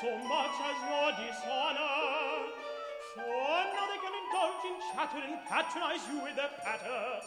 [0.00, 2.50] so much as your dishonor.
[3.14, 7.20] For now they can indulge in chatter and patronize you with their patter.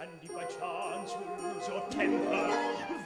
[0.00, 2.46] And if by chance you lose your temper,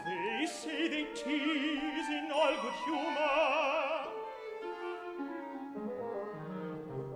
[0.05, 4.09] they say they tease in all good humor.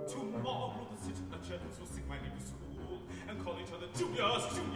[0.06, 4.44] Tomorrow the city urchins will sing my name to school and call each other Junius,
[4.54, 4.71] Junius,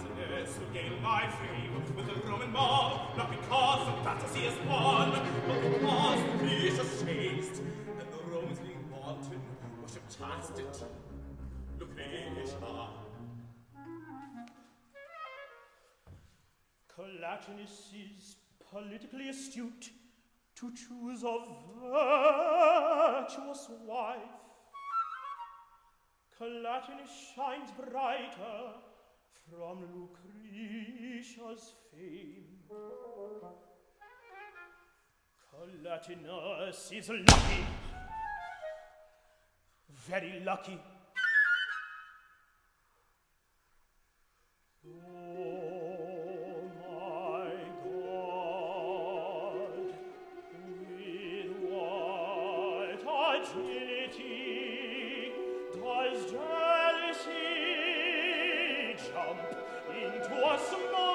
[0.00, 5.10] Collatinus will gain my fame with the Roman mob, not because the he has won,
[5.46, 9.40] but because the vicious chased, and the Romans being wanton
[9.82, 10.64] worship chastity.
[11.78, 12.88] Lucretia.
[16.96, 18.36] Collatinus is
[18.70, 19.90] politically astute
[20.54, 21.38] to choose a
[21.80, 24.18] virtuous wife.
[26.38, 28.80] Collatinus shines brighter
[29.80, 32.44] on Lucretia's fame.
[35.52, 37.64] Collatinus is lucky,
[40.08, 40.78] very lucky.
[44.86, 45.60] Oh,
[53.40, 55.32] agility
[55.74, 57.30] does jealousy
[59.12, 59.69] jump
[60.22, 61.09] into a small